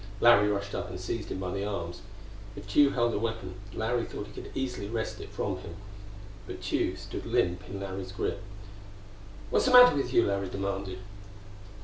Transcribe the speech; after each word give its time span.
Larry 0.19 0.47
rushed 0.49 0.73
up 0.73 0.89
and 0.89 0.99
seized 0.99 1.29
him 1.31 1.37
by 1.39 1.51
the 1.51 1.63
arms. 1.63 2.01
If 2.55 2.67
Tugh 2.67 2.91
held 2.95 3.13
a 3.13 3.19
weapon 3.19 3.53
Larry 3.71 4.03
thought 4.03 4.25
he 4.25 4.33
could 4.41 4.49
easily 4.55 4.89
wrest 4.89 5.21
it 5.21 5.29
from 5.29 5.57
him. 5.57 5.75
But 6.47 6.63
Tugh 6.63 6.97
stood 6.97 7.27
limp 7.27 7.69
in 7.69 7.79
Larry's 7.79 8.11
grip. 8.11 8.41
"What's 9.51 9.65
the 9.65 9.73
matter 9.73 9.95
with 9.95 10.11
you?" 10.11 10.25
Larry 10.25 10.49
demanded. 10.49 10.97